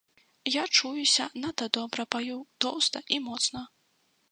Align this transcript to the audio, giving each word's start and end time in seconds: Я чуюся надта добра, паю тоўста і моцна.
Я 0.51 0.63
чуюся 0.79 1.27
надта 1.43 1.67
добра, 1.79 2.07
паю 2.17 2.41
тоўста 2.65 3.05
і 3.17 3.23
моцна. 3.29 3.65